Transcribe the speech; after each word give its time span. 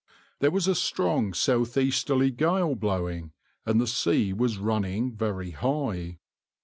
There 0.39 0.49
was 0.49 0.67
a 0.67 0.73
strong 0.73 1.31
south 1.31 1.77
easterly 1.77 2.31
gale 2.31 2.73
blowing, 2.73 3.33
and 3.67 3.79
the 3.79 3.85
sea 3.85 4.33
was 4.33 4.57
running 4.57 5.13
very 5.15 5.51
high. 5.51 6.17